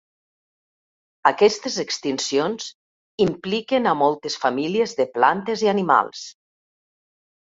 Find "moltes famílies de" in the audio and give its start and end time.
4.03-5.07